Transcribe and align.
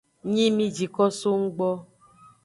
Nyi 0.31 0.45
mi 0.55 0.65
ji 0.75 0.85
ko 0.95 1.03
so 1.19 1.31
nggbo. 1.43 1.69